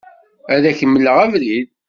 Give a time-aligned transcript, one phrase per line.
[0.53, 1.67] Ad ak-d-mleɣ abrid.